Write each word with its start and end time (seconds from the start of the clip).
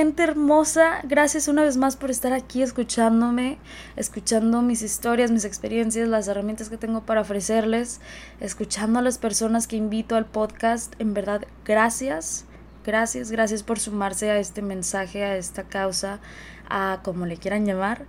Gente 0.00 0.22
hermosa. 0.22 1.02
Gracias 1.04 1.46
una 1.46 1.62
vez 1.62 1.76
más 1.76 1.96
por 1.96 2.10
estar 2.10 2.32
aquí 2.32 2.62
escuchándome, 2.62 3.58
escuchando 3.96 4.62
mis 4.62 4.80
historias, 4.80 5.30
mis 5.30 5.44
experiencias, 5.44 6.08
las 6.08 6.26
herramientas 6.26 6.70
que 6.70 6.78
tengo 6.78 7.02
para 7.02 7.20
ofrecerles, 7.20 8.00
escuchando 8.40 9.00
a 9.00 9.02
las 9.02 9.18
personas 9.18 9.66
que 9.66 9.76
invito 9.76 10.16
al 10.16 10.24
podcast. 10.24 10.94
En 10.98 11.12
verdad, 11.12 11.42
gracias. 11.66 12.46
Gracias, 12.86 13.30
gracias 13.30 13.62
por 13.62 13.78
sumarse 13.78 14.30
a 14.30 14.38
este 14.38 14.62
mensaje, 14.62 15.22
a 15.22 15.36
esta 15.36 15.64
causa, 15.64 16.20
a 16.70 17.00
como 17.04 17.26
le 17.26 17.36
quieran 17.36 17.66
llamar. 17.66 18.06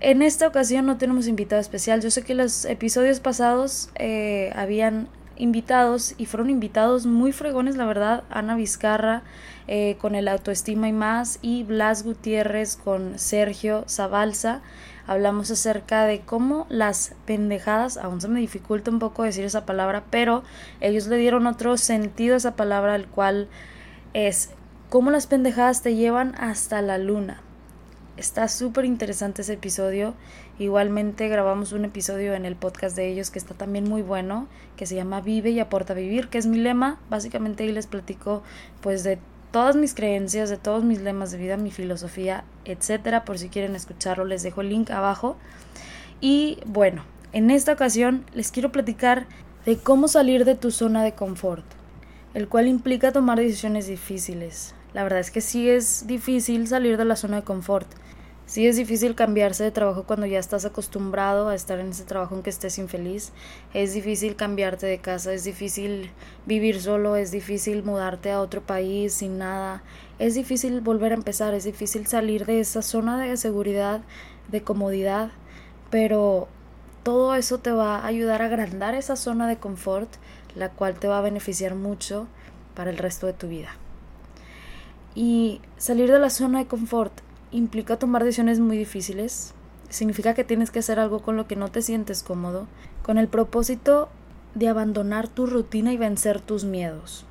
En 0.00 0.22
esta 0.22 0.48
ocasión 0.48 0.86
no 0.86 0.96
tenemos 0.96 1.28
invitado 1.28 1.60
especial. 1.60 2.00
Yo 2.00 2.10
sé 2.10 2.22
que 2.22 2.34
los 2.34 2.64
episodios 2.64 3.20
pasados 3.20 3.90
eh, 3.96 4.54
habían 4.56 5.10
invitados 5.36 6.14
y 6.18 6.26
fueron 6.26 6.50
invitados 6.50 7.06
muy 7.06 7.32
fregones, 7.32 7.76
la 7.76 7.86
verdad. 7.86 8.24
Ana 8.30 8.56
Vizcarra 8.56 9.22
eh, 9.66 9.96
con 10.00 10.14
el 10.14 10.28
autoestima 10.28 10.88
y 10.88 10.92
más 10.92 11.38
y 11.42 11.62
Blas 11.62 12.02
Gutiérrez 12.04 12.76
con 12.76 13.18
Sergio 13.18 13.84
Zabalza. 13.88 14.60
Hablamos 15.06 15.50
acerca 15.50 16.04
de 16.04 16.20
cómo 16.20 16.66
las 16.70 17.14
pendejadas, 17.26 17.98
aún 17.98 18.20
se 18.20 18.28
me 18.28 18.40
dificulta 18.40 18.90
un 18.90 18.98
poco 18.98 19.22
decir 19.22 19.44
esa 19.44 19.66
palabra, 19.66 20.04
pero 20.10 20.42
ellos 20.80 21.06
le 21.08 21.18
dieron 21.18 21.46
otro 21.46 21.76
sentido 21.76 22.34
a 22.34 22.38
esa 22.38 22.56
palabra, 22.56 22.96
el 22.96 23.06
cual 23.06 23.48
es 24.14 24.50
cómo 24.88 25.10
las 25.10 25.26
pendejadas 25.26 25.82
te 25.82 25.94
llevan 25.94 26.34
hasta 26.36 26.80
la 26.80 26.96
luna. 26.98 27.43
Está 28.16 28.46
súper 28.46 28.84
interesante 28.84 29.42
ese 29.42 29.54
episodio. 29.54 30.14
Igualmente 30.60 31.26
grabamos 31.28 31.72
un 31.72 31.84
episodio 31.84 32.34
en 32.34 32.44
el 32.44 32.54
podcast 32.54 32.94
de 32.94 33.08
ellos 33.08 33.32
que 33.32 33.40
está 33.40 33.54
también 33.54 33.88
muy 33.88 34.02
bueno, 34.02 34.46
que 34.76 34.86
se 34.86 34.94
llama 34.94 35.20
Vive 35.20 35.50
y 35.50 35.58
aporta 35.58 35.94
vivir, 35.94 36.28
que 36.28 36.38
es 36.38 36.46
mi 36.46 36.58
lema. 36.58 37.00
Básicamente 37.10 37.64
ahí 37.64 37.72
les 37.72 37.88
platico 37.88 38.44
pues 38.82 39.02
de 39.02 39.18
todas 39.50 39.74
mis 39.74 39.94
creencias, 39.94 40.48
de 40.48 40.58
todos 40.58 40.84
mis 40.84 41.00
lemas 41.00 41.32
de 41.32 41.38
vida, 41.38 41.56
mi 41.56 41.72
filosofía, 41.72 42.44
etcétera. 42.64 43.24
Por 43.24 43.38
si 43.38 43.48
quieren 43.48 43.74
escucharlo, 43.74 44.24
les 44.24 44.44
dejo 44.44 44.60
el 44.60 44.68
link 44.68 44.92
abajo. 44.92 45.36
Y 46.20 46.58
bueno, 46.66 47.02
en 47.32 47.50
esta 47.50 47.72
ocasión 47.72 48.24
les 48.32 48.52
quiero 48.52 48.70
platicar 48.70 49.26
de 49.66 49.76
cómo 49.76 50.06
salir 50.06 50.44
de 50.44 50.54
tu 50.54 50.70
zona 50.70 51.02
de 51.02 51.14
confort, 51.14 51.64
el 52.32 52.46
cual 52.46 52.68
implica 52.68 53.10
tomar 53.10 53.38
decisiones 53.38 53.88
difíciles. 53.88 54.76
La 54.92 55.02
verdad 55.02 55.18
es 55.18 55.32
que 55.32 55.40
sí 55.40 55.68
es 55.68 56.06
difícil 56.06 56.68
salir 56.68 56.96
de 56.96 57.04
la 57.04 57.16
zona 57.16 57.38
de 57.38 57.42
confort. 57.42 57.88
Sí 58.54 58.68
es 58.68 58.76
difícil 58.76 59.16
cambiarse 59.16 59.64
de 59.64 59.72
trabajo 59.72 60.04
cuando 60.04 60.26
ya 60.26 60.38
estás 60.38 60.64
acostumbrado 60.64 61.48
a 61.48 61.56
estar 61.56 61.80
en 61.80 61.88
ese 61.88 62.04
trabajo 62.04 62.36
en 62.36 62.44
que 62.44 62.50
estés 62.50 62.78
infeliz. 62.78 63.32
Es 63.72 63.94
difícil 63.94 64.36
cambiarte 64.36 64.86
de 64.86 64.98
casa, 64.98 65.32
es 65.32 65.42
difícil 65.42 66.12
vivir 66.46 66.80
solo, 66.80 67.16
es 67.16 67.32
difícil 67.32 67.82
mudarte 67.82 68.30
a 68.30 68.40
otro 68.40 68.62
país 68.62 69.12
sin 69.12 69.38
nada. 69.38 69.82
Es 70.20 70.36
difícil 70.36 70.80
volver 70.82 71.10
a 71.10 71.16
empezar, 71.16 71.52
es 71.52 71.64
difícil 71.64 72.06
salir 72.06 72.46
de 72.46 72.60
esa 72.60 72.80
zona 72.82 73.18
de 73.18 73.36
seguridad, 73.36 74.02
de 74.52 74.62
comodidad, 74.62 75.32
pero 75.90 76.46
todo 77.02 77.34
eso 77.34 77.58
te 77.58 77.72
va 77.72 77.98
a 77.98 78.06
ayudar 78.06 78.40
a 78.40 78.44
agrandar 78.44 78.94
esa 78.94 79.16
zona 79.16 79.48
de 79.48 79.56
confort, 79.56 80.10
la 80.54 80.70
cual 80.70 80.94
te 80.94 81.08
va 81.08 81.18
a 81.18 81.22
beneficiar 81.22 81.74
mucho 81.74 82.28
para 82.76 82.90
el 82.90 82.98
resto 82.98 83.26
de 83.26 83.32
tu 83.32 83.48
vida. 83.48 83.70
Y 85.16 85.60
salir 85.76 86.08
de 86.12 86.20
la 86.20 86.30
zona 86.30 86.60
de 86.60 86.66
confort 86.66 87.23
implica 87.54 87.98
tomar 87.98 88.24
decisiones 88.24 88.58
muy 88.58 88.76
difíciles. 88.76 89.54
Significa 89.88 90.34
que 90.34 90.44
tienes 90.44 90.70
que 90.70 90.80
hacer 90.80 90.98
algo 90.98 91.20
con 91.20 91.36
lo 91.36 91.46
que 91.46 91.56
no 91.56 91.70
te 91.70 91.82
sientes 91.82 92.22
cómodo, 92.22 92.66
con 93.02 93.16
el 93.16 93.28
propósito 93.28 94.08
de 94.54 94.68
abandonar 94.68 95.28
tu 95.28 95.46
rutina 95.46 95.92
y 95.92 95.96
vencer 95.96 96.40
tus 96.40 96.64
miedos. 96.64 97.24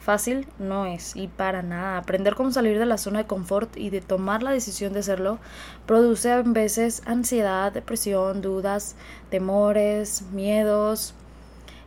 Fácil 0.00 0.46
no 0.58 0.86
es, 0.86 1.16
y 1.16 1.28
para 1.28 1.62
nada. 1.62 1.98
Aprender 1.98 2.34
cómo 2.34 2.52
salir 2.52 2.78
de 2.78 2.86
la 2.86 2.98
zona 2.98 3.20
de 3.20 3.26
confort 3.26 3.76
y 3.76 3.90
de 3.90 4.00
tomar 4.00 4.42
la 4.42 4.52
decisión 4.52 4.92
de 4.92 5.00
hacerlo 5.00 5.38
produce 5.86 6.30
a 6.30 6.42
veces 6.42 7.02
ansiedad, 7.06 7.72
depresión, 7.72 8.40
dudas, 8.40 8.96
temores, 9.30 10.22
miedos, 10.32 11.14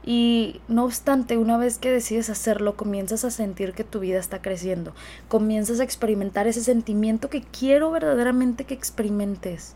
y 0.04 0.62
no 0.68 0.86
obstante, 0.86 1.38
una 1.38 1.58
vez 1.58 1.78
que 1.78 1.92
decides 1.92 2.30
hacerlo, 2.30 2.76
comienzas 2.76 3.26
a 3.26 3.32
sentir 3.32 3.74
que 3.74 3.84
tu 3.84 4.00
vida 4.00 4.20
está 4.20 4.42
creciendo, 4.42 4.94
comienzas 5.28 5.80
a 5.80 5.84
experimentar 5.84 6.48
ese 6.48 6.64
sentimiento 6.64 7.30
que 7.30 7.42
quiero 7.42 7.92
verdaderamente 7.92 8.64
que 8.64 8.74
experimentes, 8.74 9.76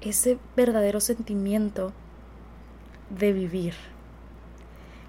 ese 0.00 0.38
verdadero 0.56 1.00
sentimiento 1.00 1.92
de 3.10 3.32
vivir. 3.32 3.74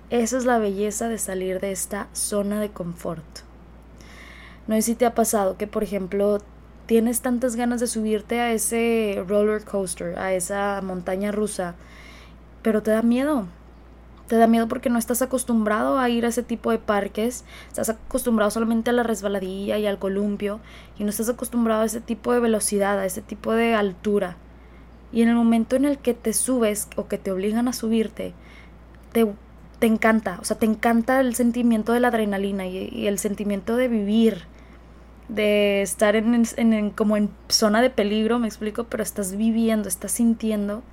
Esa 0.09 0.37
es 0.37 0.45
la 0.45 0.59
belleza 0.59 1.09
de 1.09 1.17
salir 1.17 1.59
de 1.59 1.71
esta 1.71 2.07
zona 2.13 2.61
de 2.61 2.69
confort. 2.69 3.25
No 4.67 4.75
sé 4.75 4.81
si 4.83 4.95
te 4.95 5.05
ha 5.05 5.15
pasado 5.15 5.57
que, 5.57 5.67
por 5.67 5.83
ejemplo, 5.83 6.39
tienes 6.85 7.21
tantas 7.21 7.55
ganas 7.55 7.79
de 7.79 7.87
subirte 7.87 8.39
a 8.39 8.53
ese 8.53 9.21
roller 9.27 9.65
coaster, 9.65 10.17
a 10.17 10.33
esa 10.33 10.79
montaña 10.81 11.31
rusa, 11.31 11.75
pero 12.61 12.83
te 12.83 12.91
da 12.91 13.01
miedo 13.01 13.47
te 14.27 14.35
da 14.35 14.47
miedo 14.47 14.67
porque 14.67 14.89
no 14.89 14.99
estás 14.99 15.21
acostumbrado 15.21 15.97
a 15.97 16.09
ir 16.09 16.25
a 16.25 16.29
ese 16.29 16.43
tipo 16.43 16.71
de 16.71 16.79
parques, 16.79 17.45
estás 17.67 17.89
acostumbrado 17.89 18.51
solamente 18.51 18.89
a 18.89 18.93
la 18.93 19.03
resbaladilla 19.03 19.77
y 19.77 19.87
al 19.87 19.99
columpio 19.99 20.59
y 20.99 21.03
no 21.03 21.09
estás 21.09 21.29
acostumbrado 21.29 21.81
a 21.81 21.85
ese 21.85 22.01
tipo 22.01 22.33
de 22.33 22.39
velocidad, 22.39 22.99
a 22.99 23.05
ese 23.05 23.21
tipo 23.21 23.53
de 23.53 23.73
altura. 23.73 24.37
Y 25.11 25.21
en 25.21 25.29
el 25.29 25.35
momento 25.35 25.75
en 25.75 25.85
el 25.85 25.97
que 25.97 26.13
te 26.13 26.33
subes 26.33 26.89
o 26.97 27.07
que 27.07 27.17
te 27.17 27.31
obligan 27.31 27.67
a 27.67 27.73
subirte, 27.73 28.33
te, 29.13 29.25
te 29.79 29.87
encanta, 29.87 30.37
o 30.41 30.45
sea, 30.45 30.57
te 30.57 30.65
encanta 30.65 31.21
el 31.21 31.33
sentimiento 31.33 31.93
de 31.93 32.01
la 32.01 32.09
adrenalina 32.09 32.65
y, 32.67 33.07
el 33.07 33.19
sentimiento 33.19 33.77
de 33.77 33.87
vivir, 33.87 34.43
de 35.29 35.81
estar 35.81 36.17
en, 36.17 36.43
en, 36.57 36.89
como 36.91 37.15
en 37.15 37.29
zona 37.47 37.81
de 37.81 37.89
peligro, 37.89 38.39
me 38.39 38.47
explico, 38.47 38.83
pero 38.85 39.03
estás 39.03 39.37
viviendo, 39.37 39.87
estás 39.87 40.11
sintiendo 40.11 40.83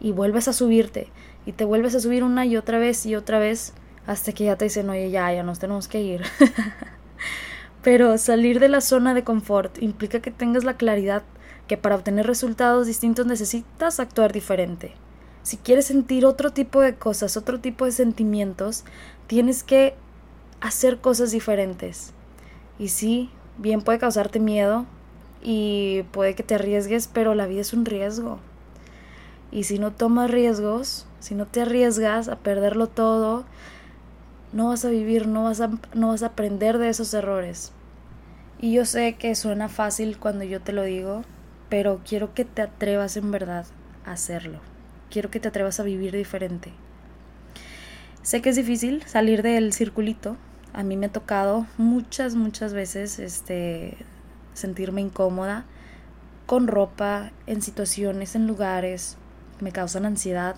y 0.00 0.12
vuelves 0.12 0.48
a 0.48 0.52
subirte 0.52 1.08
y 1.46 1.52
te 1.52 1.64
vuelves 1.64 1.94
a 1.94 2.00
subir 2.00 2.24
una 2.24 2.44
y 2.44 2.56
otra 2.56 2.78
vez 2.78 3.06
y 3.06 3.14
otra 3.14 3.38
vez 3.38 3.72
hasta 4.06 4.32
que 4.32 4.44
ya 4.44 4.56
te 4.56 4.66
dicen, 4.66 4.88
oye, 4.90 5.10
ya, 5.10 5.32
ya 5.32 5.42
nos 5.42 5.58
tenemos 5.58 5.88
que 5.88 6.00
ir. 6.00 6.22
Pero 7.82 8.18
salir 8.18 8.60
de 8.60 8.68
la 8.68 8.80
zona 8.80 9.14
de 9.14 9.24
confort 9.24 9.80
implica 9.80 10.20
que 10.20 10.30
tengas 10.30 10.64
la 10.64 10.76
claridad 10.76 11.22
que 11.68 11.76
para 11.76 11.96
obtener 11.96 12.26
resultados 12.26 12.86
distintos 12.86 13.26
necesitas 13.26 14.00
actuar 14.00 14.32
diferente. 14.32 14.92
Si 15.42 15.56
quieres 15.56 15.86
sentir 15.86 16.26
otro 16.26 16.50
tipo 16.50 16.80
de 16.80 16.96
cosas, 16.96 17.36
otro 17.36 17.60
tipo 17.60 17.84
de 17.84 17.92
sentimientos, 17.92 18.84
tienes 19.28 19.62
que 19.62 19.94
hacer 20.60 20.98
cosas 20.98 21.30
diferentes. 21.30 22.12
Y 22.78 22.88
sí, 22.88 23.30
bien 23.58 23.82
puede 23.82 23.98
causarte 23.98 24.40
miedo 24.40 24.86
y 25.42 26.02
puede 26.10 26.34
que 26.34 26.42
te 26.42 26.56
arriesgues, 26.56 27.08
pero 27.12 27.34
la 27.34 27.46
vida 27.46 27.60
es 27.60 27.72
un 27.72 27.84
riesgo. 27.84 28.40
Y 29.56 29.64
si 29.64 29.78
no 29.78 29.90
tomas 29.90 30.30
riesgos, 30.30 31.06
si 31.18 31.34
no 31.34 31.46
te 31.46 31.62
arriesgas 31.62 32.28
a 32.28 32.36
perderlo 32.36 32.88
todo, 32.88 33.46
no 34.52 34.68
vas 34.68 34.84
a 34.84 34.90
vivir, 34.90 35.26
no 35.26 35.44
vas 35.44 35.62
a, 35.62 35.70
no 35.94 36.08
vas 36.08 36.22
a 36.22 36.26
aprender 36.26 36.76
de 36.76 36.90
esos 36.90 37.14
errores. 37.14 37.72
Y 38.60 38.74
yo 38.74 38.84
sé 38.84 39.14
que 39.14 39.34
suena 39.34 39.70
fácil 39.70 40.18
cuando 40.18 40.44
yo 40.44 40.60
te 40.60 40.74
lo 40.74 40.82
digo, 40.82 41.22
pero 41.70 42.02
quiero 42.06 42.34
que 42.34 42.44
te 42.44 42.60
atrevas 42.60 43.16
en 43.16 43.30
verdad 43.30 43.64
a 44.04 44.12
hacerlo. 44.12 44.60
Quiero 45.08 45.30
que 45.30 45.40
te 45.40 45.48
atrevas 45.48 45.80
a 45.80 45.84
vivir 45.84 46.14
diferente. 46.14 46.74
Sé 48.20 48.42
que 48.42 48.50
es 48.50 48.56
difícil 48.56 49.04
salir 49.04 49.42
del 49.42 49.72
circulito. 49.72 50.36
A 50.74 50.82
mí 50.82 50.98
me 50.98 51.06
ha 51.06 51.12
tocado 51.12 51.66
muchas, 51.78 52.34
muchas 52.34 52.74
veces 52.74 53.18
este, 53.18 53.96
sentirme 54.52 55.00
incómoda 55.00 55.64
con 56.44 56.66
ropa, 56.68 57.32
en 57.46 57.62
situaciones, 57.62 58.34
en 58.34 58.46
lugares, 58.46 59.16
me 59.60 59.72
causan 59.72 60.06
ansiedad, 60.06 60.56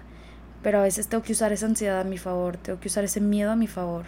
pero 0.63 0.81
a 0.81 0.83
veces 0.83 1.09
tengo 1.09 1.23
que 1.23 1.33
usar 1.33 1.53
esa 1.53 1.67
ansiedad 1.67 2.01
a 2.01 2.05
mi 2.05 2.19
favor, 2.19 2.57
tengo 2.57 2.81
que 2.81 2.89
usar 2.89 3.05
ese 3.05 3.21
miedo 3.21 3.51
a 3.51 3.57
mi 3.57 3.67
favor 3.67 4.07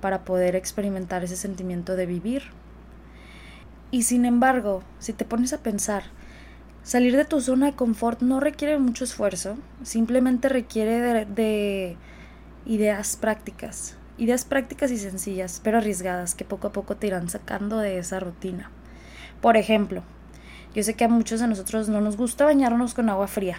para 0.00 0.24
poder 0.24 0.56
experimentar 0.56 1.24
ese 1.24 1.36
sentimiento 1.36 1.96
de 1.96 2.06
vivir. 2.06 2.42
Y 3.90 4.02
sin 4.02 4.24
embargo, 4.24 4.82
si 4.98 5.12
te 5.12 5.24
pones 5.24 5.52
a 5.52 5.58
pensar, 5.58 6.04
Salir 6.84 7.16
de 7.16 7.24
tu 7.24 7.40
zona 7.40 7.66
de 7.66 7.76
confort 7.76 8.22
no 8.22 8.40
requiere 8.40 8.76
mucho 8.76 9.04
esfuerzo, 9.04 9.56
simplemente 9.84 10.48
requiere 10.48 11.00
de, 11.00 11.24
de 11.26 11.96
ideas 12.66 13.16
prácticas, 13.16 13.96
ideas 14.18 14.44
prácticas 14.44 14.90
y 14.90 14.98
sencillas, 14.98 15.60
pero 15.62 15.78
arriesgadas, 15.78 16.34
que 16.34 16.44
poco 16.44 16.66
a 16.66 16.72
poco 16.72 16.96
te 16.96 17.06
irán 17.06 17.28
sacando 17.28 17.78
de 17.78 17.98
esa 17.98 18.18
rutina. 18.18 18.72
Por 19.40 19.56
ejemplo, 19.56 20.02
yo 20.74 20.82
sé 20.82 20.94
que 20.94 21.04
a 21.04 21.08
muchos 21.08 21.40
de 21.40 21.48
nosotros 21.48 21.88
no 21.88 22.00
nos 22.00 22.16
gusta 22.16 22.44
bañarnos 22.44 22.94
con 22.94 23.10
agua 23.10 23.28
fría. 23.28 23.58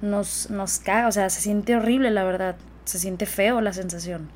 Nos, 0.00 0.50
nos 0.50 0.78
caga, 0.80 1.06
o 1.06 1.12
sea, 1.12 1.30
se 1.30 1.40
siente 1.40 1.76
horrible, 1.76 2.10
la 2.10 2.24
verdad. 2.24 2.56
Se 2.84 2.98
siente 2.98 3.26
feo 3.26 3.60
la 3.60 3.72
sensación. 3.72 4.28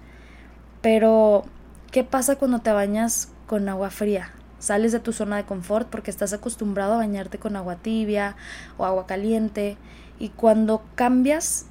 Pero, 0.83 1.45
¿qué 1.91 2.05
pasa 2.05 2.37
cuando 2.37 2.61
te 2.61 2.71
bañas 2.71 3.33
con 3.49 3.69
agua 3.69 3.91
fría? 3.91 4.31
Sales 4.61 4.93
de 4.93 5.01
tu 5.01 5.13
zona 5.13 5.37
de 5.37 5.45
confort 5.45 5.89
porque 5.89 6.11
estás 6.11 6.33
acostumbrado 6.33 6.95
a 6.95 6.99
bañarte 6.99 7.39
con 7.39 7.57
agua 7.57 7.77
tibia 7.77 8.37
o 8.79 8.85
agua 8.85 9.07
caliente. 9.07 9.77
Y 10.21 10.29
cuando 10.29 10.85
cambias 10.95 11.67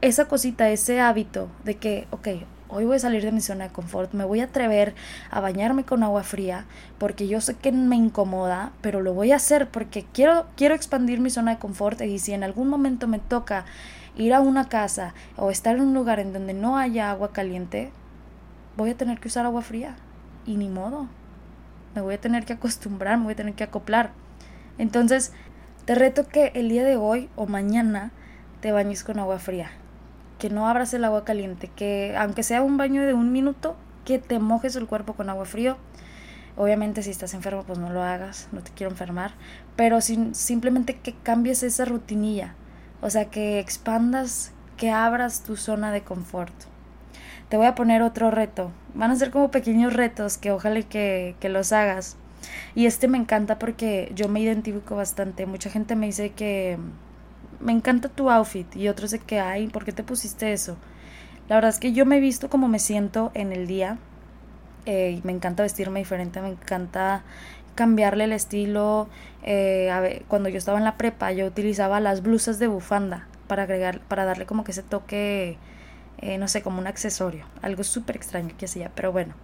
esa 0.00 0.28
cosita, 0.28 0.70
ese 0.70 1.00
hábito 1.00 1.48
de 1.64 1.76
que, 1.76 2.06
ok, 2.10 2.28
hoy 2.68 2.84
voy 2.84 2.96
a 2.96 2.98
salir 2.98 3.24
de 3.24 3.32
mi 3.32 3.40
zona 3.40 3.68
de 3.68 3.72
confort, 3.72 4.12
me 4.14 4.24
voy 4.24 4.40
a 4.40 4.44
atrever 4.44 4.94
a 5.30 5.40
bañarme 5.40 5.84
con 5.84 6.02
agua 6.02 6.22
fría 6.22 6.64
porque 6.98 7.28
yo 7.28 7.40
sé 7.40 7.54
que 7.54 7.72
me 7.72 7.96
incomoda, 7.96 8.72
pero 8.80 9.00
lo 9.00 9.14
voy 9.14 9.32
a 9.32 9.36
hacer 9.36 9.68
porque 9.68 10.04
quiero, 10.12 10.46
quiero 10.56 10.74
expandir 10.74 11.20
mi 11.20 11.30
zona 11.30 11.52
de 11.52 11.58
confort 11.58 12.00
y 12.00 12.18
si 12.18 12.32
en 12.32 12.44
algún 12.44 12.68
momento 12.68 13.06
me 13.06 13.18
toca 13.18 13.64
ir 14.16 14.32
a 14.32 14.40
una 14.40 14.68
casa 14.68 15.14
o 15.36 15.50
estar 15.50 15.76
en 15.76 15.82
un 15.82 15.94
lugar 15.94 16.20
en 16.20 16.32
donde 16.32 16.54
no 16.54 16.78
haya 16.78 17.10
agua 17.10 17.32
caliente, 17.32 17.90
voy 18.76 18.90
a 18.90 18.96
tener 18.96 19.20
que 19.20 19.28
usar 19.28 19.44
agua 19.44 19.62
fría 19.62 19.96
y 20.46 20.56
ni 20.56 20.68
modo. 20.68 21.08
Me 21.94 22.00
voy 22.00 22.14
a 22.14 22.20
tener 22.20 22.44
que 22.44 22.54
acostumbrar, 22.54 23.18
me 23.18 23.24
voy 23.24 23.32
a 23.34 23.36
tener 23.36 23.54
que 23.54 23.64
acoplar. 23.64 24.10
Entonces, 24.78 25.32
te 25.84 25.94
reto 25.94 26.26
que 26.26 26.50
el 26.54 26.68
día 26.68 26.82
de 26.82 26.96
hoy 26.96 27.28
o 27.36 27.46
mañana 27.46 28.10
te 28.60 28.72
bañes 28.72 29.04
con 29.04 29.18
agua 29.18 29.38
fría 29.38 29.70
que 30.44 30.50
no 30.50 30.68
abras 30.68 30.92
el 30.92 31.06
agua 31.06 31.24
caliente, 31.24 31.70
que 31.74 32.14
aunque 32.18 32.42
sea 32.42 32.60
un 32.60 32.76
baño 32.76 33.00
de 33.00 33.14
un 33.14 33.32
minuto, 33.32 33.76
que 34.04 34.18
te 34.18 34.38
mojes 34.38 34.76
el 34.76 34.86
cuerpo 34.86 35.14
con 35.14 35.30
agua 35.30 35.46
frío. 35.46 35.78
Obviamente 36.54 37.02
si 37.02 37.08
estás 37.08 37.32
enfermo, 37.32 37.62
pues 37.62 37.78
no 37.78 37.88
lo 37.88 38.02
hagas, 38.02 38.48
no 38.52 38.60
te 38.60 38.70
quiero 38.72 38.90
enfermar, 38.90 39.32
pero 39.74 40.02
sin, 40.02 40.34
simplemente 40.34 40.98
que 40.98 41.14
cambies 41.14 41.62
esa 41.62 41.86
rutinilla, 41.86 42.56
o 43.00 43.08
sea, 43.08 43.30
que 43.30 43.58
expandas, 43.58 44.52
que 44.76 44.90
abras 44.90 45.44
tu 45.44 45.56
zona 45.56 45.92
de 45.92 46.02
confort. 46.02 46.52
Te 47.48 47.56
voy 47.56 47.64
a 47.64 47.74
poner 47.74 48.02
otro 48.02 48.30
reto, 48.30 48.70
van 48.92 49.12
a 49.12 49.16
ser 49.16 49.30
como 49.30 49.50
pequeños 49.50 49.94
retos 49.94 50.36
que 50.36 50.52
ojalá 50.52 50.82
que, 50.82 51.36
que 51.40 51.48
los 51.48 51.72
hagas. 51.72 52.18
Y 52.74 52.84
este 52.84 53.08
me 53.08 53.16
encanta 53.16 53.58
porque 53.58 54.12
yo 54.14 54.28
me 54.28 54.40
identifico 54.40 54.94
bastante. 54.94 55.46
Mucha 55.46 55.70
gente 55.70 55.96
me 55.96 56.04
dice 56.04 56.32
que 56.32 56.76
me 57.64 57.72
encanta 57.72 58.08
tu 58.08 58.30
outfit 58.30 58.76
y 58.76 58.88
otros 58.88 59.10
de 59.10 59.18
que, 59.18 59.40
ay, 59.40 59.66
¿por 59.66 59.84
qué 59.84 59.92
te 59.92 60.04
pusiste 60.04 60.52
eso? 60.52 60.76
La 61.48 61.56
verdad 61.56 61.70
es 61.70 61.78
que 61.78 61.92
yo 61.92 62.06
me 62.06 62.18
he 62.18 62.20
visto 62.20 62.48
como 62.48 62.68
me 62.68 62.78
siento 62.78 63.32
en 63.34 63.52
el 63.52 63.66
día 63.66 63.98
eh, 64.86 65.20
me 65.24 65.32
encanta 65.32 65.62
vestirme 65.62 66.00
diferente, 66.00 66.40
me 66.42 66.50
encanta 66.50 67.22
cambiarle 67.74 68.24
el 68.24 68.32
estilo. 68.32 69.08
Eh, 69.42 70.24
cuando 70.28 70.48
yo 70.48 70.58
estaba 70.58 70.78
en 70.78 70.84
la 70.84 70.96
prepa 70.96 71.32
yo 71.32 71.46
utilizaba 71.46 72.00
las 72.00 72.22
blusas 72.22 72.58
de 72.58 72.66
bufanda 72.66 73.26
para 73.48 73.64
agregar, 73.64 74.00
para 74.00 74.24
darle 74.24 74.46
como 74.46 74.64
que 74.64 74.72
ese 74.72 74.82
toque, 74.82 75.58
eh, 76.18 76.38
no 76.38 76.48
sé, 76.48 76.62
como 76.62 76.78
un 76.78 76.86
accesorio, 76.86 77.44
algo 77.62 77.84
súper 77.84 78.16
extraño 78.16 78.54
que 78.58 78.66
hacía, 78.66 78.90
pero 78.94 79.12
bueno. 79.12 79.34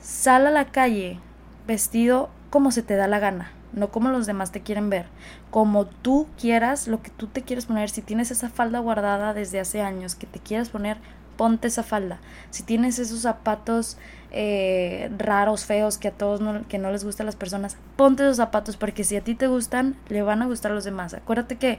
Sal 0.00 0.46
a 0.46 0.50
la 0.50 0.66
calle 0.66 1.18
vestido 1.66 2.30
como 2.50 2.72
se 2.72 2.82
te 2.82 2.96
da 2.96 3.06
la 3.06 3.20
gana 3.20 3.52
no 3.72 3.90
como 3.90 4.10
los 4.10 4.26
demás 4.26 4.52
te 4.52 4.60
quieren 4.60 4.90
ver, 4.90 5.06
como 5.50 5.86
tú 5.86 6.26
quieras, 6.38 6.88
lo 6.88 7.02
que 7.02 7.10
tú 7.10 7.26
te 7.26 7.42
quieres 7.42 7.66
poner, 7.66 7.90
si 7.90 8.02
tienes 8.02 8.30
esa 8.30 8.48
falda 8.48 8.78
guardada 8.78 9.34
desde 9.34 9.60
hace 9.60 9.82
años 9.82 10.14
que 10.14 10.26
te 10.26 10.38
quieres 10.38 10.68
poner, 10.68 10.98
ponte 11.36 11.68
esa 11.68 11.82
falda. 11.82 12.20
Si 12.50 12.62
tienes 12.62 12.98
esos 12.98 13.20
zapatos 13.20 13.96
eh, 14.30 15.10
raros, 15.18 15.64
feos, 15.64 15.98
que 15.98 16.08
a 16.08 16.12
todos 16.12 16.40
no, 16.40 16.66
que 16.68 16.78
no 16.78 16.90
les 16.90 17.04
gustan 17.04 17.26
las 17.26 17.36
personas, 17.36 17.76
ponte 17.96 18.22
esos 18.22 18.36
zapatos 18.36 18.76
porque 18.76 19.04
si 19.04 19.16
a 19.16 19.24
ti 19.24 19.34
te 19.34 19.46
gustan, 19.46 19.96
le 20.08 20.22
van 20.22 20.42
a 20.42 20.46
gustar 20.46 20.72
a 20.72 20.74
los 20.74 20.84
demás. 20.84 21.14
Acuérdate 21.14 21.56
que 21.56 21.78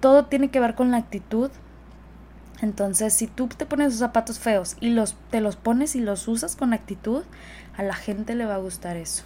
todo 0.00 0.26
tiene 0.26 0.50
que 0.50 0.60
ver 0.60 0.74
con 0.74 0.90
la 0.90 0.98
actitud. 0.98 1.50
Entonces, 2.60 3.14
si 3.14 3.28
tú 3.28 3.46
te 3.48 3.66
pones 3.66 3.88
esos 3.88 4.00
zapatos 4.00 4.38
feos 4.38 4.76
y 4.80 4.90
los, 4.90 5.16
te 5.30 5.40
los 5.40 5.56
pones 5.56 5.94
y 5.94 6.00
los 6.00 6.26
usas 6.26 6.56
con 6.56 6.72
actitud, 6.72 7.22
a 7.76 7.82
la 7.82 7.94
gente 7.94 8.34
le 8.34 8.46
va 8.46 8.56
a 8.56 8.58
gustar 8.58 8.96
eso. 8.96 9.22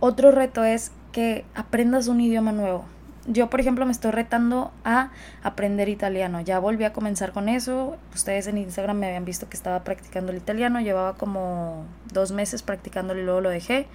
Otro 0.00 0.30
reto 0.30 0.64
es 0.64 0.92
que 1.12 1.44
aprendas 1.54 2.08
un 2.08 2.20
idioma 2.20 2.52
nuevo. 2.52 2.84
Yo, 3.26 3.50
por 3.50 3.60
ejemplo, 3.60 3.84
me 3.84 3.92
estoy 3.92 4.12
retando 4.12 4.72
a 4.84 5.10
aprender 5.42 5.88
italiano. 5.88 6.40
Ya 6.40 6.60
volví 6.60 6.84
a 6.84 6.92
comenzar 6.92 7.32
con 7.32 7.48
eso. 7.48 7.96
Ustedes 8.14 8.46
en 8.46 8.56
Instagram 8.56 8.96
me 8.96 9.06
habían 9.06 9.24
visto 9.24 9.48
que 9.48 9.56
estaba 9.56 9.84
practicando 9.84 10.32
el 10.32 10.38
italiano. 10.38 10.80
Llevaba 10.80 11.14
como 11.14 11.84
dos 12.12 12.32
meses 12.32 12.62
practicándolo 12.62 13.20
y 13.20 13.24
luego 13.24 13.40
lo 13.42 13.50
dejé. 13.50 13.86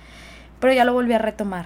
Pero 0.60 0.74
ya 0.74 0.86
lo 0.86 0.94
volví 0.94 1.14
a 1.14 1.18
retomar. 1.18 1.66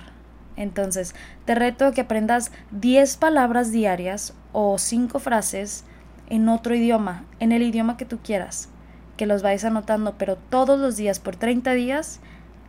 Entonces, 0.56 1.14
te 1.46 1.56
reto 1.56 1.86
a 1.86 1.92
que 1.92 2.02
aprendas 2.02 2.52
10 2.72 3.18
palabras 3.18 3.72
diarias 3.72 4.34
o 4.54 4.78
5 4.78 5.20
frases 5.20 5.84
en 6.30 6.50
otro 6.50 6.74
idioma, 6.74 7.26
en 7.40 7.52
el 7.52 7.64
idioma 7.64 7.98
que 7.98 8.06
tú 8.06 8.20
quieras. 8.20 8.70
Que 9.18 9.26
los 9.26 9.42
vayas 9.42 9.66
anotando, 9.66 10.16
pero 10.18 10.36
todos 10.36 10.80
los 10.80 10.96
días 10.96 11.20
por 11.20 11.36
30 11.36 11.74
días 11.74 12.22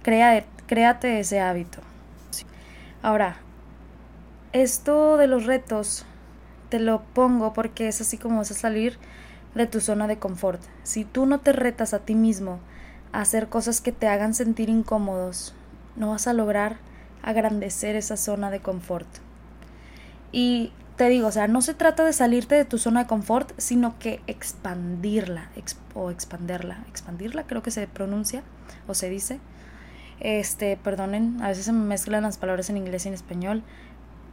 crea, 0.02 0.44
créate 0.68 1.18
ese 1.18 1.40
hábito. 1.40 1.80
Ahora, 3.02 3.38
esto 4.52 5.16
de 5.16 5.26
los 5.26 5.46
retos 5.46 6.04
te 6.68 6.78
lo 6.78 7.02
pongo 7.02 7.52
porque 7.52 7.88
es 7.88 8.00
así 8.00 8.18
como 8.18 8.36
vas 8.36 8.52
a 8.52 8.54
salir 8.54 8.98
de 9.54 9.66
tu 9.66 9.80
zona 9.80 10.06
de 10.06 10.18
confort. 10.18 10.62
Si 10.84 11.04
tú 11.04 11.26
no 11.26 11.40
te 11.40 11.52
retas 11.52 11.94
a 11.94 12.00
ti 12.00 12.14
mismo 12.14 12.60
a 13.12 13.22
hacer 13.22 13.48
cosas 13.48 13.80
que 13.80 13.92
te 13.92 14.06
hagan 14.06 14.34
sentir 14.34 14.68
incómodos, 14.68 15.54
no 15.96 16.10
vas 16.10 16.28
a 16.28 16.32
lograr 16.32 16.76
agrandecer 17.22 17.96
esa 17.96 18.16
zona 18.16 18.50
de 18.50 18.60
confort. 18.60 19.08
Y 20.30 20.72
te 20.96 21.08
digo, 21.08 21.28
o 21.28 21.32
sea, 21.32 21.48
no 21.48 21.62
se 21.62 21.74
trata 21.74 22.04
de 22.04 22.12
salirte 22.12 22.54
de 22.54 22.64
tu 22.64 22.78
zona 22.78 23.04
de 23.04 23.08
confort, 23.08 23.52
sino 23.56 23.98
que 23.98 24.20
expandirla 24.26 25.50
o 25.94 26.10
expanderla. 26.10 26.84
Expandirla 26.88 27.44
creo 27.44 27.62
que 27.62 27.70
se 27.70 27.86
pronuncia 27.86 28.42
o 28.86 28.94
se 28.94 29.08
dice. 29.08 29.40
Este, 30.20 30.76
perdonen, 30.76 31.40
a 31.42 31.48
veces 31.48 31.66
se 31.66 31.72
me 31.72 31.84
mezclan 31.84 32.24
las 32.24 32.38
palabras 32.38 32.70
en 32.70 32.76
inglés 32.76 33.04
y 33.04 33.08
en 33.08 33.14
español, 33.14 33.62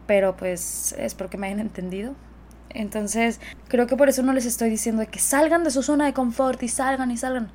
pero 0.08 0.36
pues 0.36 0.96
espero 0.98 1.30
que 1.30 1.38
me 1.38 1.48
hayan 1.48 1.60
entendido. 1.60 2.16
Entonces, 2.70 3.40
creo 3.68 3.88
que 3.88 3.96
por 3.96 4.10
eso 4.10 4.24
no 4.24 4.34
les 4.34 4.46
estoy 4.46 4.70
diciendo 4.70 5.04
que 5.10 5.20
salgan 5.20 5.64
de 5.64 5.72
su 5.72 5.84
zona 5.84 6.06
de 6.06 6.14
confort 6.14 6.62
y 6.64 6.68
salgan 6.68 7.12
y 7.12 7.18
salgan. 7.18 7.50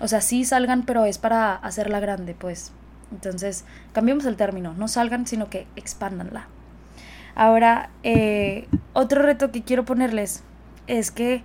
O 0.00 0.08
sea, 0.08 0.20
sí 0.20 0.44
salgan, 0.44 0.84
pero 0.84 1.04
es 1.04 1.18
para 1.18 1.54
hacerla 1.54 2.00
grande, 2.00 2.34
pues. 2.34 2.72
Entonces, 3.10 3.64
cambiemos 3.92 4.26
el 4.26 4.36
término, 4.36 4.74
no 4.74 4.86
salgan, 4.88 5.26
sino 5.26 5.48
que 5.48 5.66
expándanla. 5.76 6.48
Ahora, 7.34 7.90
eh, 8.02 8.68
otro 8.92 9.22
reto 9.22 9.50
que 9.50 9.62
quiero 9.62 9.84
ponerles 9.84 10.42
es 10.86 11.10
que 11.10 11.42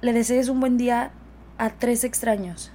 le 0.00 0.12
desees 0.12 0.48
un 0.48 0.60
buen 0.60 0.76
día 0.76 1.12
a 1.58 1.70
tres 1.70 2.04
extraños 2.04 2.72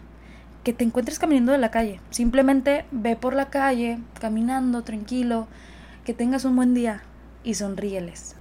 que 0.63 0.73
te 0.73 0.83
encuentres 0.83 1.19
caminando 1.19 1.51
de 1.51 1.57
la 1.57 1.71
calle. 1.71 1.99
Simplemente 2.09 2.85
ve 2.91 3.15
por 3.15 3.33
la 3.33 3.49
calle, 3.49 3.99
caminando 4.19 4.83
tranquilo, 4.83 5.47
que 6.05 6.13
tengas 6.13 6.45
un 6.45 6.55
buen 6.55 6.73
día 6.73 7.03
y 7.43 7.55
sonríeles. 7.55 8.35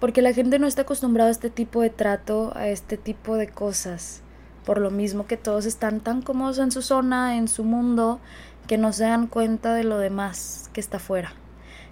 Porque 0.00 0.22
la 0.22 0.32
gente 0.32 0.58
no 0.58 0.66
está 0.66 0.82
acostumbrada 0.82 1.28
a 1.28 1.32
este 1.32 1.50
tipo 1.50 1.80
de 1.80 1.90
trato, 1.90 2.52
a 2.54 2.68
este 2.68 2.96
tipo 2.96 3.36
de 3.36 3.48
cosas. 3.48 4.20
Por 4.64 4.78
lo 4.78 4.90
mismo 4.90 5.26
que 5.26 5.36
todos 5.36 5.66
están 5.66 6.00
tan 6.00 6.22
cómodos 6.22 6.58
en 6.58 6.70
su 6.70 6.82
zona, 6.82 7.36
en 7.36 7.48
su 7.48 7.64
mundo, 7.64 8.20
que 8.66 8.78
no 8.78 8.92
se 8.92 9.04
dan 9.04 9.26
cuenta 9.26 9.74
de 9.74 9.84
lo 9.84 9.98
demás 9.98 10.70
que 10.72 10.80
está 10.80 10.98
afuera. 10.98 11.32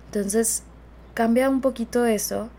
Entonces, 0.07 0.63
cambia 1.15 1.49
un 1.49 1.61
poquito 1.61 2.05
eso 2.05 2.51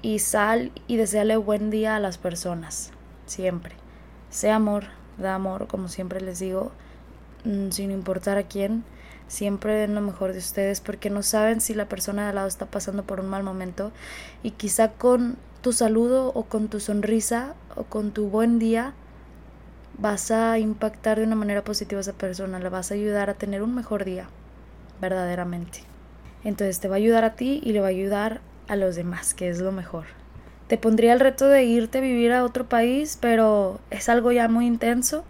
y 0.00 0.18
sal 0.18 0.72
y 0.86 0.96
deseale 0.96 1.36
buen 1.36 1.70
día 1.70 1.96
a 1.96 2.00
las 2.00 2.18
personas. 2.18 2.90
Siempre. 3.26 3.74
Sea 4.30 4.56
amor, 4.56 4.84
da 5.18 5.34
amor, 5.34 5.66
como 5.66 5.88
siempre 5.88 6.20
les 6.20 6.38
digo, 6.38 6.72
mm, 7.44 7.70
sin 7.70 7.90
importar 7.90 8.38
a 8.38 8.44
quién, 8.44 8.84
siempre 9.28 9.74
den 9.74 9.94
lo 9.94 10.00
mejor 10.00 10.32
de 10.32 10.38
ustedes 10.38 10.80
porque 10.80 11.10
no 11.10 11.22
saben 11.22 11.60
si 11.60 11.74
la 11.74 11.88
persona 11.88 12.22
de 12.24 12.28
al 12.30 12.34
lado 12.34 12.48
está 12.48 12.66
pasando 12.66 13.04
por 13.04 13.20
un 13.20 13.28
mal 13.28 13.42
momento 13.42 13.92
y 14.42 14.52
quizá 14.52 14.92
con 14.92 15.36
tu 15.62 15.72
saludo 15.72 16.32
o 16.34 16.44
con 16.44 16.68
tu 16.68 16.80
sonrisa 16.80 17.54
o 17.76 17.84
con 17.84 18.10
tu 18.10 18.28
buen 18.28 18.58
día 18.58 18.94
vas 19.98 20.30
a 20.30 20.58
impactar 20.58 21.18
de 21.18 21.24
una 21.24 21.36
manera 21.36 21.62
positiva 21.64 21.98
a 21.98 22.02
esa 22.02 22.12
persona, 22.12 22.58
le 22.58 22.68
vas 22.68 22.90
a 22.90 22.94
ayudar 22.94 23.30
a 23.30 23.34
tener 23.34 23.62
un 23.62 23.74
mejor 23.74 24.04
día, 24.04 24.28
verdaderamente. 25.00 25.80
Entonces 26.44 26.80
te 26.80 26.88
va 26.88 26.96
a 26.96 26.98
ayudar 26.98 27.24
a 27.24 27.34
ti 27.34 27.60
y 27.62 27.72
le 27.72 27.80
va 27.80 27.86
a 27.86 27.90
ayudar 27.90 28.40
a 28.68 28.76
los 28.76 28.96
demás, 28.96 29.34
que 29.34 29.48
es 29.48 29.60
lo 29.60 29.70
mejor. 29.70 30.21
Te 30.72 30.78
pondría 30.78 31.12
el 31.12 31.20
reto 31.20 31.48
de 31.48 31.64
irte 31.64 31.98
a 31.98 32.00
vivir 32.00 32.32
a 32.32 32.44
otro 32.44 32.66
país, 32.66 33.18
pero 33.20 33.78
es 33.90 34.08
algo 34.08 34.32
ya 34.32 34.48
muy 34.48 34.66
intenso 34.66 35.22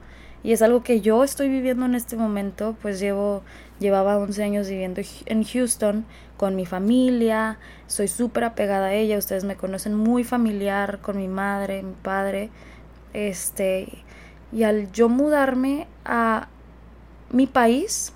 Y 0.45 0.53
es 0.53 0.63
algo 0.63 0.85
que 0.85 1.01
yo 1.01 1.25
estoy 1.25 1.49
viviendo 1.49 1.85
en 1.85 1.97
este 1.97 2.17
momento, 2.17 2.77
pues 2.81 3.01
llevo, 3.01 3.43
llevaba 3.81 4.19
11 4.19 4.45
años 4.45 4.69
viviendo 4.69 5.03
en 5.27 5.43
Houston 5.43 6.05
con 6.37 6.55
mi 6.55 6.65
familia, 6.65 7.59
soy 7.89 8.07
súper 8.07 8.45
apegada 8.45 8.87
a 8.87 8.95
ella, 8.95 9.19
ustedes 9.19 9.43
me 9.43 9.57
conocen 9.57 9.97
muy 9.97 10.23
familiar 10.23 11.01
con 11.01 11.17
mi 11.17 11.27
madre, 11.27 11.83
mi 11.83 11.95
padre, 11.95 12.51
este, 13.13 13.89
y 14.53 14.63
al 14.63 14.93
yo 14.93 15.09
mudarme 15.09 15.89
a 16.05 16.47
mi 17.31 17.49
país, 17.49 18.13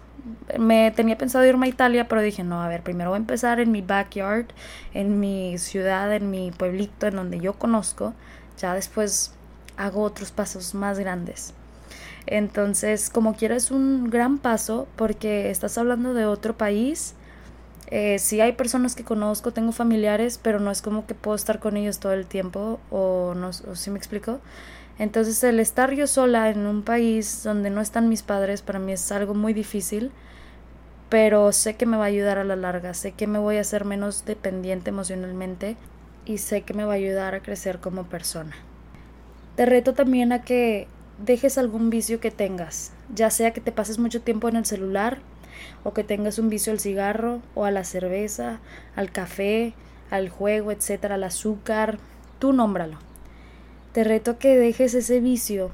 me 0.58 0.90
tenía 0.90 1.18
pensado 1.18 1.44
irme 1.44 1.66
a 1.66 1.68
Italia, 1.68 2.08
pero 2.08 2.20
dije, 2.20 2.44
no, 2.44 2.62
a 2.62 2.68
ver, 2.68 2.82
primero 2.82 3.10
voy 3.10 3.16
a 3.16 3.20
empezar 3.20 3.60
en 3.60 3.70
mi 3.72 3.82
backyard, 3.82 4.46
en 4.94 5.20
mi 5.20 5.58
ciudad, 5.58 6.12
en 6.14 6.30
mi 6.30 6.50
pueblito, 6.50 7.06
en 7.06 7.16
donde 7.16 7.40
yo 7.40 7.54
conozco, 7.54 8.14
ya 8.58 8.74
después 8.74 9.32
hago 9.76 10.02
otros 10.02 10.30
pasos 10.30 10.74
más 10.74 10.98
grandes. 10.98 11.54
Entonces, 12.26 13.08
como 13.10 13.36
quiera, 13.36 13.56
es 13.56 13.70
un 13.70 14.10
gran 14.10 14.38
paso 14.38 14.88
porque 14.96 15.50
estás 15.50 15.78
hablando 15.78 16.12
de 16.14 16.26
otro 16.26 16.56
país. 16.56 17.14
Eh, 17.88 18.18
sí 18.18 18.40
hay 18.40 18.52
personas 18.52 18.96
que 18.96 19.04
conozco, 19.04 19.52
tengo 19.52 19.72
familiares, 19.72 20.40
pero 20.42 20.58
no 20.58 20.70
es 20.70 20.82
como 20.82 21.06
que 21.06 21.14
puedo 21.14 21.36
estar 21.36 21.60
con 21.60 21.76
ellos 21.76 22.00
todo 22.00 22.12
el 22.12 22.26
tiempo, 22.26 22.80
o 22.90 23.34
no, 23.34 23.48
o 23.48 23.74
si 23.76 23.90
me 23.90 23.98
explico. 23.98 24.40
Entonces 24.98 25.42
el 25.44 25.60
estar 25.60 25.92
yo 25.92 26.06
sola 26.06 26.48
en 26.50 26.66
un 26.66 26.82
país 26.82 27.42
donde 27.44 27.70
no 27.70 27.80
están 27.80 28.08
mis 28.08 28.22
padres 28.22 28.62
para 28.62 28.78
mí 28.78 28.92
es 28.92 29.12
algo 29.12 29.34
muy 29.34 29.52
difícil, 29.52 30.10
pero 31.10 31.52
sé 31.52 31.76
que 31.76 31.86
me 31.86 31.96
va 31.96 32.04
a 32.04 32.08
ayudar 32.08 32.38
a 32.38 32.44
la 32.44 32.56
larga, 32.56 32.94
sé 32.94 33.12
que 33.12 33.26
me 33.26 33.38
voy 33.38 33.58
a 33.58 33.60
hacer 33.60 33.84
menos 33.84 34.24
dependiente 34.24 34.90
emocionalmente 34.90 35.76
y 36.24 36.38
sé 36.38 36.62
que 36.62 36.74
me 36.74 36.84
va 36.84 36.94
a 36.94 36.96
ayudar 36.96 37.34
a 37.34 37.40
crecer 37.40 37.78
como 37.78 38.04
persona. 38.04 38.56
Te 39.54 39.66
reto 39.66 39.94
también 39.94 40.32
a 40.32 40.42
que 40.42 40.88
dejes 41.24 41.58
algún 41.58 41.90
vicio 41.90 42.18
que 42.18 42.30
tengas, 42.30 42.92
ya 43.14 43.30
sea 43.30 43.52
que 43.52 43.60
te 43.60 43.72
pases 43.72 43.98
mucho 43.98 44.22
tiempo 44.22 44.48
en 44.48 44.56
el 44.56 44.66
celular 44.66 45.18
o 45.84 45.92
que 45.92 46.04
tengas 46.04 46.38
un 46.38 46.48
vicio 46.48 46.72
al 46.72 46.80
cigarro 46.80 47.40
o 47.54 47.64
a 47.64 47.70
la 47.70 47.84
cerveza, 47.84 48.60
al 48.94 49.10
café, 49.10 49.74
al 50.10 50.28
juego, 50.28 50.70
etcétera, 50.70 51.16
al 51.16 51.24
azúcar, 51.24 51.98
tú 52.38 52.52
nómbralo. 52.52 52.98
Te 53.92 54.04
reto 54.04 54.32
a 54.32 54.38
que 54.38 54.56
dejes 54.56 54.94
ese 54.94 55.20
vicio 55.20 55.70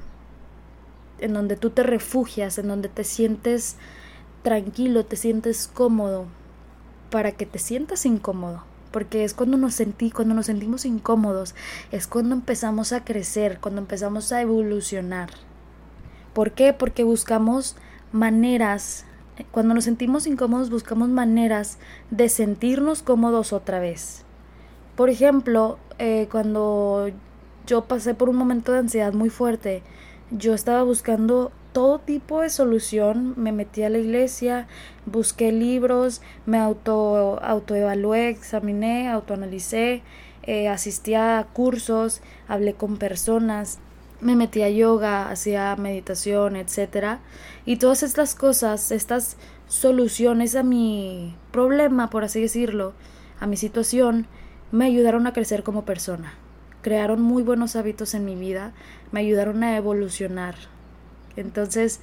en 1.19 1.33
donde 1.33 1.55
tú 1.55 1.69
te 1.69 1.83
refugias, 1.83 2.57
en 2.57 2.67
donde 2.67 2.89
te 2.89 3.03
sientes 3.03 3.77
tranquilo, 4.43 5.05
te 5.05 5.15
sientes 5.15 5.67
cómodo, 5.67 6.25
para 7.09 7.31
que 7.31 7.45
te 7.45 7.59
sientas 7.59 8.05
incómodo. 8.05 8.63
Porque 8.91 9.23
es 9.23 9.33
cuando 9.33 9.57
nos 9.57 9.73
sentí, 9.73 10.11
cuando 10.11 10.35
nos 10.35 10.45
sentimos 10.45 10.85
incómodos, 10.85 11.55
es 11.91 12.07
cuando 12.07 12.35
empezamos 12.35 12.91
a 12.93 13.03
crecer, 13.03 13.59
cuando 13.59 13.81
empezamos 13.81 14.31
a 14.31 14.41
evolucionar. 14.41 15.29
¿Por 16.33 16.51
qué? 16.51 16.73
Porque 16.73 17.03
buscamos 17.03 17.75
maneras, 18.11 19.05
cuando 19.51 19.73
nos 19.73 19.85
sentimos 19.85 20.27
incómodos 20.27 20.69
buscamos 20.69 21.09
maneras 21.09 21.77
de 22.11 22.29
sentirnos 22.29 23.01
cómodos 23.01 23.53
otra 23.53 23.79
vez. 23.79 24.23
Por 24.95 25.09
ejemplo, 25.09 25.79
eh, 25.97 26.27
cuando 26.31 27.11
yo 27.65 27.85
pasé 27.85 28.13
por 28.13 28.29
un 28.29 28.35
momento 28.35 28.71
de 28.71 28.79
ansiedad 28.79 29.13
muy 29.13 29.29
fuerte. 29.29 29.83
Yo 30.31 30.53
estaba 30.53 30.83
buscando 30.83 31.51
todo 31.71 31.99
tipo 31.99 32.41
de 32.41 32.49
solución, 32.49 33.33
me 33.37 33.51
metí 33.51 33.83
a 33.83 33.89
la 33.89 33.97
iglesia, 33.97 34.67
busqué 35.05 35.51
libros, 35.51 36.21
me 36.45 36.57
auto 36.59 37.39
autoevalué, 37.41 38.29
examiné, 38.29 39.09
autoanalicé, 39.09 40.03
eh, 40.43 40.67
asistí 40.67 41.15
a 41.15 41.47
cursos, 41.53 42.21
hablé 42.47 42.73
con 42.73 42.97
personas, 42.97 43.79
me 44.23 44.35
metí 44.35 44.61
a 44.63 44.69
yoga, 44.69 45.29
hacía 45.29 45.75
meditación, 45.75 46.55
etc. 46.55 47.19
Y 47.65 47.77
todas 47.77 48.03
estas 48.03 48.35
cosas, 48.35 48.91
estas 48.91 49.37
soluciones 49.67 50.55
a 50.55 50.63
mi 50.63 51.35
problema, 51.51 52.09
por 52.09 52.23
así 52.23 52.41
decirlo, 52.41 52.93
a 53.39 53.47
mi 53.47 53.57
situación, 53.57 54.27
me 54.71 54.85
ayudaron 54.85 55.27
a 55.27 55.33
crecer 55.33 55.63
como 55.63 55.85
persona 55.85 56.33
crearon 56.83 57.21
muy 57.21 57.41
buenos 57.41 57.75
hábitos 57.75 58.13
en 58.13 58.25
mi 58.25 58.35
vida, 58.35 58.73
me 59.11 59.21
ayudaron 59.21 59.63
a 59.63 59.75
evolucionar. 59.75 60.53
Entonces, 61.35 61.99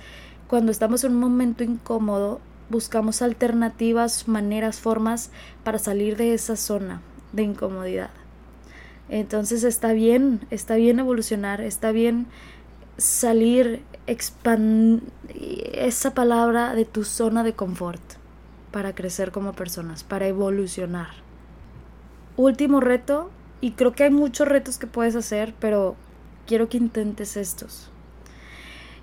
cuando 0.48 0.72
estamos 0.72 1.04
en 1.04 1.12
un 1.12 1.20
momento 1.20 1.62
incómodo, 1.62 2.40
buscamos 2.68 3.22
alternativas, 3.22 4.26
maneras, 4.26 4.80
formas 4.80 5.30
para 5.62 5.78
salir 5.78 6.16
de 6.16 6.34
esa 6.34 6.56
zona 6.56 7.02
de 7.32 7.44
incomodidad. 7.44 8.10
Entonces 9.10 9.64
está 9.64 9.92
bien, 9.92 10.40
está 10.50 10.76
bien 10.76 11.00
evolucionar, 11.00 11.60
está 11.60 11.90
bien 11.90 12.28
salir, 12.96 13.82
expandir 14.06 15.02
esa 15.74 16.14
palabra 16.14 16.74
de 16.74 16.84
tu 16.84 17.04
zona 17.04 17.42
de 17.42 17.52
confort 17.52 18.00
para 18.70 18.94
crecer 18.94 19.32
como 19.32 19.52
personas, 19.52 20.04
para 20.04 20.28
evolucionar. 20.28 21.08
Último 22.36 22.80
reto, 22.80 23.30
y 23.60 23.72
creo 23.72 23.92
que 23.92 24.04
hay 24.04 24.10
muchos 24.10 24.46
retos 24.46 24.78
que 24.78 24.86
puedes 24.86 25.16
hacer, 25.16 25.54
pero 25.58 25.96
quiero 26.46 26.68
que 26.68 26.76
intentes 26.76 27.36
estos. 27.36 27.90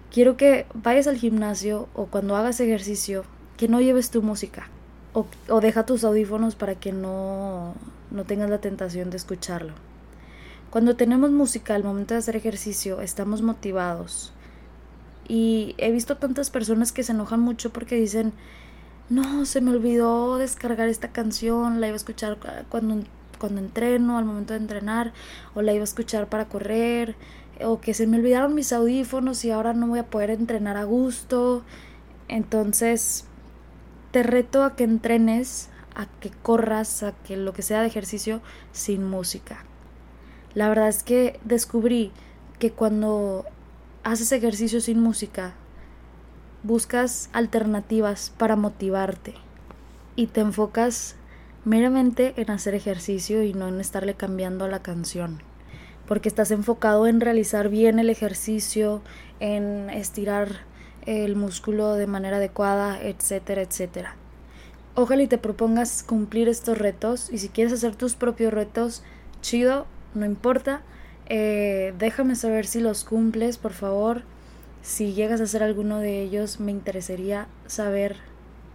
Quiero 0.09 0.37
que 0.37 0.67
vayas 0.73 1.07
al 1.07 1.17
gimnasio 1.17 1.89
o 1.93 2.05
cuando 2.05 2.37
hagas 2.37 2.61
ejercicio, 2.61 3.25
que 3.57 3.67
no 3.67 3.81
lleves 3.81 4.09
tu 4.09 4.21
música. 4.21 4.69
O, 5.13 5.25
deja 5.59 5.85
tus 5.85 6.03
audífonos 6.03 6.55
para 6.55 6.75
que 6.75 6.93
no, 6.93 7.73
no 8.11 8.23
tengas 8.23 8.49
la 8.49 8.59
tentación 8.59 9.09
de 9.09 9.17
escucharlo. 9.17 9.73
Cuando 10.69 10.95
tenemos 10.95 11.31
música 11.31 11.75
al 11.75 11.83
momento 11.83 12.13
de 12.13 12.19
hacer 12.19 12.35
ejercicio, 12.35 13.01
estamos 13.01 13.41
motivados. 13.41 14.33
Y 15.27 15.75
he 15.77 15.91
visto 15.91 16.17
tantas 16.17 16.49
personas 16.49 16.91
que 16.91 17.03
se 17.03 17.11
enojan 17.11 17.39
mucho 17.39 17.71
porque 17.71 17.95
dicen, 17.95 18.33
no, 19.09 19.45
se 19.45 19.61
me 19.61 19.71
olvidó 19.71 20.37
descargar 20.37 20.87
esta 20.89 21.11
canción, 21.11 21.81
la 21.81 21.87
iba 21.87 21.95
a 21.95 21.97
escuchar 21.97 22.37
cuando 22.69 23.03
cuando 23.37 23.61
entreno, 23.61 24.17
al 24.17 24.25
momento 24.25 24.53
de 24.53 24.59
entrenar, 24.59 25.13
o 25.53 25.61
la 25.61 25.73
iba 25.73 25.81
a 25.81 25.83
escuchar 25.83 26.27
para 26.27 26.45
correr, 26.45 27.15
o 27.63 27.79
que 27.79 27.93
se 27.93 28.07
me 28.07 28.17
olvidaron 28.17 28.53
mis 28.53 28.73
audífonos 28.73 29.43
y 29.45 29.51
ahora 29.51 29.73
no 29.73 29.87
voy 29.87 29.99
a 29.99 30.07
poder 30.07 30.31
entrenar 30.31 30.77
a 30.77 30.83
gusto. 30.83 31.63
Entonces, 32.27 33.25
te 34.11 34.23
reto 34.23 34.63
a 34.63 34.75
que 34.75 34.83
entrenes, 34.83 35.69
a 35.95 36.07
que 36.19 36.29
corras, 36.29 37.03
a 37.03 37.13
que 37.13 37.37
lo 37.37 37.53
que 37.53 37.61
sea 37.61 37.81
de 37.81 37.87
ejercicio 37.87 38.41
sin 38.71 39.03
música. 39.03 39.63
La 40.57 40.69
verdad 40.69 40.87
es 40.87 41.03
que 41.03 41.39
descubrí 41.45 42.11
que 42.57 42.71
cuando 42.71 43.45
haces 44.03 44.31
ejercicio 44.31 44.81
sin 44.81 44.99
música, 44.99 45.53
buscas 46.63 47.29
alternativas 47.31 48.33
para 48.39 48.55
motivarte 48.55 49.35
y 50.15 50.25
te 50.25 50.41
enfocas 50.41 51.13
meramente 51.63 52.33
en 52.37 52.49
hacer 52.49 52.73
ejercicio 52.73 53.43
y 53.43 53.53
no 53.53 53.67
en 53.67 53.79
estarle 53.79 54.15
cambiando 54.15 54.65
a 54.65 54.67
la 54.67 54.81
canción. 54.81 55.43
Porque 56.07 56.27
estás 56.27 56.49
enfocado 56.49 57.05
en 57.05 57.21
realizar 57.21 57.69
bien 57.69 57.99
el 57.99 58.09
ejercicio, 58.09 59.03
en 59.39 59.91
estirar 59.91 60.61
el 61.05 61.35
músculo 61.35 61.93
de 61.93 62.07
manera 62.07 62.37
adecuada, 62.37 62.99
etcétera, 62.99 63.61
etcétera. 63.61 64.15
Ojalá 64.95 65.21
y 65.21 65.27
te 65.27 65.37
propongas 65.37 66.01
cumplir 66.01 66.49
estos 66.49 66.79
retos 66.79 67.29
y 67.31 67.37
si 67.37 67.49
quieres 67.49 67.73
hacer 67.73 67.95
tus 67.95 68.15
propios 68.15 68.51
retos, 68.51 69.03
chido, 69.41 69.85
no 70.17 70.25
importa. 70.25 70.81
Eh, 71.29 71.93
déjame 71.97 72.35
saber 72.35 72.65
si 72.65 72.79
los 72.79 73.03
cumples, 73.03 73.57
por 73.57 73.73
favor. 73.73 74.23
Si 74.81 75.13
llegas 75.13 75.41
a 75.41 75.45
hacer 75.45 75.63
alguno 75.63 75.99
de 75.99 76.21
ellos, 76.21 76.59
me 76.59 76.71
interesaría 76.71 77.47
saber 77.65 78.17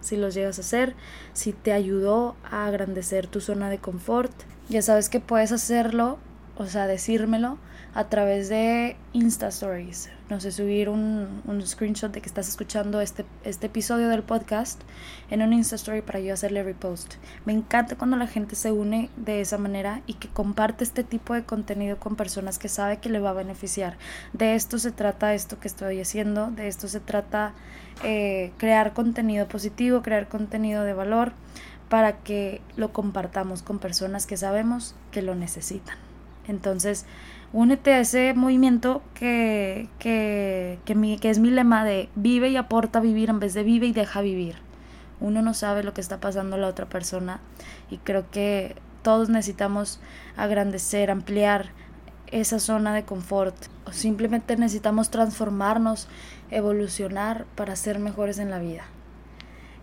si 0.01 0.17
los 0.17 0.33
llegas 0.33 0.57
a 0.59 0.61
hacer, 0.61 0.95
si 1.33 1.53
te 1.53 1.71
ayudó 1.71 2.35
a 2.43 2.67
agrandecer 2.67 3.27
tu 3.27 3.41
zona 3.41 3.69
de 3.69 3.79
confort. 3.79 4.31
Ya 4.69 4.81
sabes 4.81 5.09
que 5.09 5.19
puedes 5.19 5.51
hacerlo, 5.51 6.19
o 6.55 6.67
sea, 6.67 6.87
decírmelo 6.87 7.57
a 7.95 8.05
través 8.05 8.49
de 8.49 8.95
Insta 9.11 9.47
Stories. 9.47 10.09
No 10.29 10.39
sé, 10.39 10.51
subir 10.51 10.89
un, 10.89 11.41
un, 11.45 11.61
screenshot 11.65 12.11
de 12.11 12.21
que 12.21 12.27
estás 12.27 12.47
escuchando 12.47 13.01
este, 13.01 13.25
este 13.43 13.67
episodio 13.67 14.09
del 14.09 14.23
podcast 14.23 14.81
en 15.29 15.41
un 15.41 15.53
Insta 15.53 15.75
Story 15.75 16.01
para 16.01 16.19
yo 16.19 16.33
hacerle 16.33 16.63
repost. 16.63 17.15
Me 17.45 17.53
encanta 17.53 17.95
cuando 17.95 18.17
la 18.17 18.27
gente 18.27 18.55
se 18.55 18.71
une 18.71 19.09
de 19.15 19.41
esa 19.41 19.57
manera 19.57 20.01
y 20.07 20.15
que 20.15 20.27
comparte 20.27 20.83
este 20.83 21.03
tipo 21.03 21.33
de 21.33 21.43
contenido 21.43 21.97
con 21.97 22.15
personas 22.15 22.57
que 22.57 22.69
sabe 22.69 22.97
que 22.97 23.09
le 23.09 23.19
va 23.19 23.31
a 23.31 23.33
beneficiar. 23.33 23.97
De 24.33 24.55
esto 24.55 24.79
se 24.79 24.91
trata 24.91 25.33
esto 25.33 25.59
que 25.59 25.67
estoy 25.67 26.01
haciendo, 26.01 26.49
de 26.51 26.67
esto 26.67 26.87
se 26.87 26.99
trata 26.99 27.53
eh, 28.03 28.51
crear 28.57 28.93
contenido 28.93 29.47
positivo, 29.47 30.01
crear 30.01 30.27
contenido 30.27 30.83
de 30.83 30.93
valor 30.93 31.33
para 31.89 32.23
que 32.23 32.61
lo 32.75 32.91
compartamos 32.91 33.61
con 33.61 33.77
personas 33.77 34.25
que 34.25 34.37
sabemos 34.37 34.95
que 35.11 35.21
lo 35.21 35.35
necesitan. 35.35 36.12
Entonces, 36.47 37.05
únete 37.53 37.93
a 37.93 37.99
ese 37.99 38.33
movimiento 38.33 39.01
que, 39.13 39.89
que, 39.99 40.79
que, 40.85 41.29
es 41.29 41.39
mi 41.39 41.51
lema 41.51 41.85
de 41.85 42.09
vive 42.15 42.49
y 42.49 42.57
aporta 42.57 42.99
vivir 42.99 43.29
en 43.29 43.39
vez 43.39 43.53
de 43.53 43.63
vive 43.63 43.87
y 43.87 43.93
deja 43.93 44.21
vivir. 44.21 44.55
Uno 45.19 45.41
no 45.41 45.53
sabe 45.53 45.83
lo 45.83 45.93
que 45.93 46.01
está 46.01 46.19
pasando 46.19 46.55
a 46.55 46.59
la 46.59 46.67
otra 46.67 46.87
persona 46.87 47.39
y 47.89 47.97
creo 47.97 48.29
que 48.29 48.75
todos 49.03 49.29
necesitamos 49.29 49.99
agrandecer, 50.35 51.11
ampliar 51.11 51.69
esa 52.27 52.59
zona 52.59 52.93
de 52.93 53.03
confort 53.03 53.55
o 53.85 53.91
simplemente 53.91 54.57
necesitamos 54.57 55.11
transformarnos, 55.11 56.07
evolucionar 56.49 57.45
para 57.55 57.75
ser 57.75 57.99
mejores 57.99 58.39
en 58.39 58.49
la 58.49 58.59
vida. 58.59 58.83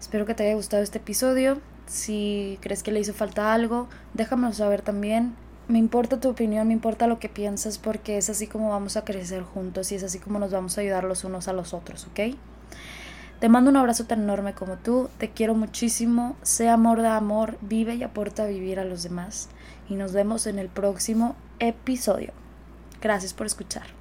Espero 0.01 0.27
que 0.27 0.35
te 0.35 0.45
haya 0.45 0.55
gustado 0.55 0.83
este 0.83 0.99
episodio. 0.99 1.61
Si 1.87 2.59
crees 2.61 2.83
que 2.83 2.91
le 2.91 3.01
hizo 3.01 3.15
falta 3.15 3.53
algo, 3.53 3.89
déjamelo 4.15 4.53
saber 4.53 4.83
también. 4.83 5.35
Me 5.71 5.79
importa 5.79 6.19
tu 6.19 6.29
opinión, 6.29 6.67
me 6.67 6.73
importa 6.73 7.07
lo 7.07 7.21
que 7.21 7.29
piensas 7.29 7.79
porque 7.79 8.19
es 8.19 8.29
así 8.29 8.49
como 8.49 8.71
vamos 8.71 8.97
a 8.97 9.05
crecer 9.05 9.45
juntos 9.45 9.93
y 9.93 9.95
es 9.95 10.03
así 10.03 10.19
como 10.19 10.41
nos 10.41 10.51
vamos 10.51 10.77
a 10.77 10.81
ayudar 10.81 11.05
los 11.05 11.23
unos 11.23 11.47
a 11.47 11.53
los 11.53 11.75
otros, 11.75 12.09
¿ok? 12.09 12.35
Te 13.39 13.49
mando 13.49 13.71
un 13.71 13.77
abrazo 13.77 14.05
tan 14.05 14.21
enorme 14.21 14.53
como 14.53 14.79
tú, 14.79 15.09
te 15.19 15.31
quiero 15.31 15.55
muchísimo, 15.55 16.35
sea 16.43 16.73
amor 16.73 17.03
de 17.03 17.09
amor, 17.09 17.57
vive 17.61 17.95
y 17.95 18.03
aporta 18.03 18.43
a 18.43 18.47
vivir 18.47 18.81
a 18.81 18.85
los 18.85 19.05
demás 19.05 19.49
y 19.89 19.95
nos 19.95 20.13
vemos 20.13 20.49
en 20.49 20.59
el 20.59 20.69
próximo 20.69 21.37
episodio. 21.61 22.33
Gracias 23.01 23.33
por 23.33 23.47
escuchar. 23.47 24.00